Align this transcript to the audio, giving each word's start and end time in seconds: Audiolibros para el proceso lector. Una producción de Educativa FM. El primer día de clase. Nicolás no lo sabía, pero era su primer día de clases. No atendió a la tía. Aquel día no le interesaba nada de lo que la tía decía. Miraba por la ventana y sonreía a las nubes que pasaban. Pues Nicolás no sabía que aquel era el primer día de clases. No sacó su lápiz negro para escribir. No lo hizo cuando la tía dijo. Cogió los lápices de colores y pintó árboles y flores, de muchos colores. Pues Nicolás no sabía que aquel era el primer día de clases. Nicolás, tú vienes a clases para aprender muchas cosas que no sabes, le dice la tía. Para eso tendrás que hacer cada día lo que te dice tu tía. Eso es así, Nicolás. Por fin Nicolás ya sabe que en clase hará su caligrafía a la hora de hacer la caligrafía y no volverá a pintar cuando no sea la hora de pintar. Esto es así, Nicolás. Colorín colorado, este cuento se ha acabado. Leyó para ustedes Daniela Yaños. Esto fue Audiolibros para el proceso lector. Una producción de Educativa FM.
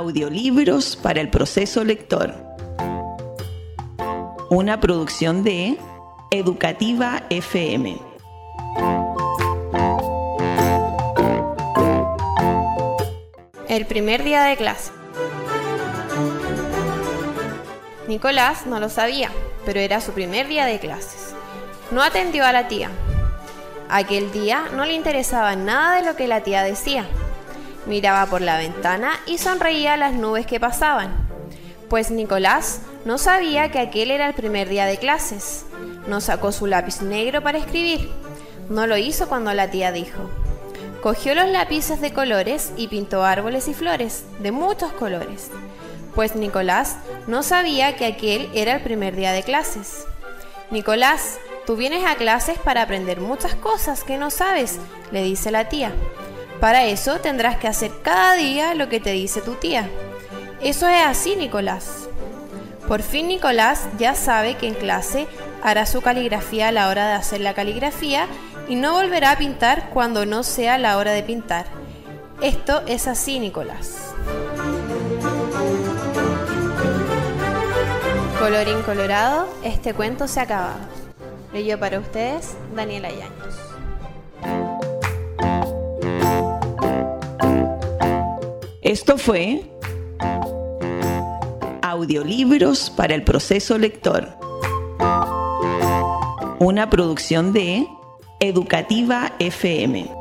Audiolibros 0.00 0.96
para 0.96 1.20
el 1.20 1.28
proceso 1.28 1.84
lector. 1.84 2.34
Una 4.48 4.80
producción 4.80 5.44
de 5.44 5.76
Educativa 6.30 7.24
FM. 7.28 8.00
El 13.68 13.84
primer 13.84 14.24
día 14.24 14.44
de 14.44 14.56
clase. 14.56 14.90
Nicolás 18.08 18.66
no 18.66 18.80
lo 18.80 18.88
sabía, 18.88 19.30
pero 19.66 19.80
era 19.80 20.00
su 20.00 20.12
primer 20.12 20.48
día 20.48 20.64
de 20.64 20.78
clases. 20.78 21.34
No 21.90 22.02
atendió 22.02 22.46
a 22.46 22.52
la 22.52 22.68
tía. 22.68 22.88
Aquel 23.90 24.32
día 24.32 24.64
no 24.74 24.86
le 24.86 24.94
interesaba 24.94 25.56
nada 25.56 25.96
de 25.96 26.06
lo 26.06 26.16
que 26.16 26.26
la 26.26 26.42
tía 26.42 26.62
decía. 26.62 27.04
Miraba 27.86 28.26
por 28.26 28.40
la 28.40 28.58
ventana 28.58 29.12
y 29.26 29.38
sonreía 29.38 29.94
a 29.94 29.96
las 29.96 30.12
nubes 30.12 30.46
que 30.46 30.60
pasaban. 30.60 31.28
Pues 31.88 32.10
Nicolás 32.10 32.82
no 33.04 33.18
sabía 33.18 33.70
que 33.70 33.80
aquel 33.80 34.10
era 34.10 34.28
el 34.28 34.34
primer 34.34 34.68
día 34.68 34.86
de 34.86 34.98
clases. 34.98 35.64
No 36.06 36.20
sacó 36.20 36.52
su 36.52 36.66
lápiz 36.66 37.00
negro 37.00 37.42
para 37.42 37.58
escribir. 37.58 38.10
No 38.68 38.86
lo 38.86 38.96
hizo 38.96 39.28
cuando 39.28 39.52
la 39.54 39.70
tía 39.70 39.90
dijo. 39.90 40.30
Cogió 41.02 41.34
los 41.34 41.48
lápices 41.48 42.00
de 42.00 42.12
colores 42.12 42.72
y 42.76 42.88
pintó 42.88 43.24
árboles 43.24 43.68
y 43.68 43.74
flores, 43.74 44.24
de 44.40 44.52
muchos 44.52 44.92
colores. 44.92 45.50
Pues 46.14 46.36
Nicolás 46.36 46.98
no 47.26 47.42
sabía 47.42 47.96
que 47.96 48.04
aquel 48.04 48.50
era 48.54 48.74
el 48.74 48.82
primer 48.82 49.16
día 49.16 49.32
de 49.32 49.42
clases. 49.42 50.04
Nicolás, 50.70 51.38
tú 51.66 51.76
vienes 51.76 52.04
a 52.04 52.16
clases 52.16 52.58
para 52.58 52.82
aprender 52.82 53.20
muchas 53.20 53.54
cosas 53.54 54.04
que 54.04 54.18
no 54.18 54.30
sabes, 54.30 54.78
le 55.10 55.22
dice 55.22 55.50
la 55.50 55.68
tía. 55.68 55.92
Para 56.60 56.84
eso 56.84 57.20
tendrás 57.20 57.56
que 57.56 57.68
hacer 57.68 57.90
cada 58.02 58.34
día 58.34 58.74
lo 58.74 58.88
que 58.90 59.00
te 59.00 59.12
dice 59.12 59.40
tu 59.40 59.54
tía. 59.54 59.88
Eso 60.60 60.86
es 60.88 61.06
así, 61.06 61.34
Nicolás. 61.34 62.08
Por 62.86 63.02
fin 63.02 63.28
Nicolás 63.28 63.86
ya 63.98 64.14
sabe 64.14 64.56
que 64.56 64.66
en 64.66 64.74
clase 64.74 65.26
hará 65.62 65.86
su 65.86 66.02
caligrafía 66.02 66.68
a 66.68 66.72
la 66.72 66.88
hora 66.88 67.06
de 67.06 67.14
hacer 67.14 67.40
la 67.40 67.54
caligrafía 67.54 68.26
y 68.68 68.74
no 68.74 68.92
volverá 68.92 69.32
a 69.32 69.38
pintar 69.38 69.88
cuando 69.90 70.26
no 70.26 70.42
sea 70.42 70.76
la 70.76 70.98
hora 70.98 71.12
de 71.12 71.22
pintar. 71.22 71.66
Esto 72.42 72.82
es 72.86 73.06
así, 73.06 73.38
Nicolás. 73.38 74.12
Colorín 78.38 78.82
colorado, 78.82 79.48
este 79.62 79.94
cuento 79.94 80.28
se 80.28 80.40
ha 80.40 80.44
acabado. 80.44 80.78
Leyó 81.52 81.78
para 81.78 81.98
ustedes 81.98 82.54
Daniela 82.74 83.10
Yaños. 83.10 83.56
Esto 88.90 89.18
fue 89.18 89.62
Audiolibros 91.80 92.90
para 92.90 93.14
el 93.14 93.22
proceso 93.22 93.78
lector. 93.78 94.36
Una 96.58 96.90
producción 96.90 97.52
de 97.52 97.86
Educativa 98.40 99.32
FM. 99.38 100.19